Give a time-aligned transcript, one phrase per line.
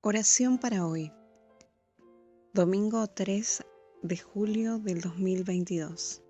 [0.00, 1.10] Oración para hoy,
[2.54, 3.64] domingo 3
[4.02, 6.22] de julio del 2022.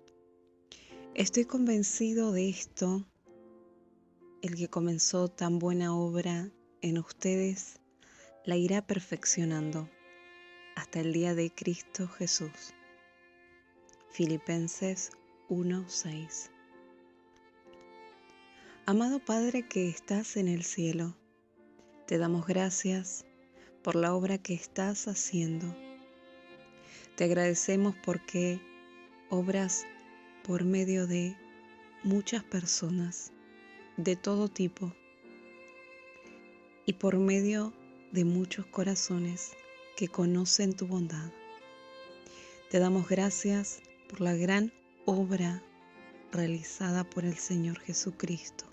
[1.13, 3.05] Estoy convencido de esto,
[4.41, 6.49] el que comenzó tan buena obra
[6.81, 7.79] en ustedes
[8.43, 9.87] la irá perfeccionando
[10.75, 12.73] hasta el día de Cristo Jesús.
[14.09, 15.11] Filipenses
[15.47, 16.49] 1:6
[18.87, 21.15] Amado Padre que estás en el cielo,
[22.07, 23.27] te damos gracias
[23.83, 25.75] por la obra que estás haciendo.
[27.15, 28.59] Te agradecemos porque
[29.29, 29.85] obras
[30.43, 31.35] por medio de
[32.03, 33.31] muchas personas
[33.97, 34.93] de todo tipo
[36.85, 37.73] y por medio
[38.11, 39.51] de muchos corazones
[39.95, 41.31] que conocen tu bondad.
[42.69, 44.71] Te damos gracias por la gran
[45.05, 45.61] obra
[46.31, 48.65] realizada por el Señor Jesucristo,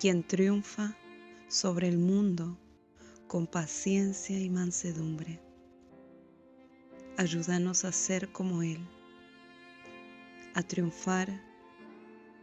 [0.00, 0.96] quien triunfa
[1.48, 2.58] sobre el mundo
[3.26, 5.40] con paciencia y mansedumbre.
[7.16, 8.78] Ayúdanos a ser como Él,
[10.54, 11.28] a triunfar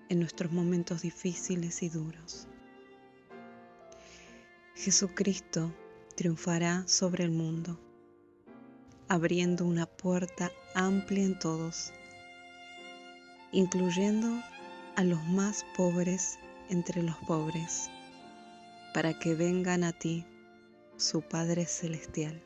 [0.09, 2.47] en nuestros momentos difíciles y duros.
[4.75, 5.73] Jesucristo
[6.15, 7.79] triunfará sobre el mundo,
[9.07, 11.93] abriendo una puerta amplia en todos,
[13.51, 14.41] incluyendo
[14.95, 16.37] a los más pobres
[16.69, 17.89] entre los pobres,
[18.93, 20.25] para que vengan a ti
[20.97, 22.41] su Padre Celestial.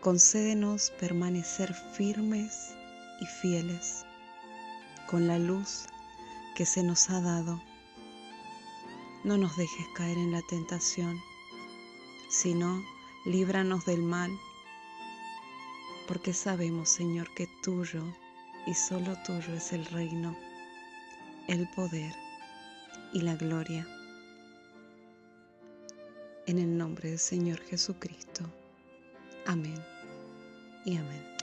[0.00, 2.74] Concédenos permanecer firmes
[3.20, 4.04] y fieles
[5.08, 5.86] con la luz
[6.56, 7.62] que se nos ha dado.
[9.24, 11.18] No nos dejes caer en la tentación,
[12.28, 12.82] sino
[13.24, 14.30] líbranos del mal,
[16.06, 18.04] porque sabemos, Señor, que tuyo
[18.66, 20.36] y solo tuyo es el reino,
[21.48, 22.14] el poder
[23.12, 23.86] y la gloria
[26.46, 28.44] en el nombre del Señor Jesucristo.
[29.46, 29.82] Amén
[30.84, 31.33] y amén.